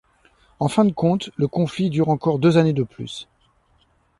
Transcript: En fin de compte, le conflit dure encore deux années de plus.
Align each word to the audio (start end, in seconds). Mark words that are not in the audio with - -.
En 0.59 0.67
fin 0.67 0.83
de 0.83 0.91
compte, 0.93 1.29
le 1.35 1.47
conflit 1.47 1.91
dure 1.91 2.09
encore 2.09 2.39
deux 2.39 2.57
années 2.57 2.73
de 2.73 2.81
plus. 2.81 3.27